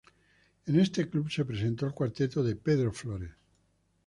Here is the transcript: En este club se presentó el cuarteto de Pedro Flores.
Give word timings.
En 0.65 0.79
este 0.79 1.07
club 1.07 1.29
se 1.29 1.45
presentó 1.45 1.85
el 1.85 1.93
cuarteto 1.93 2.43
de 2.43 2.55
Pedro 2.55 2.91
Flores. 2.91 3.33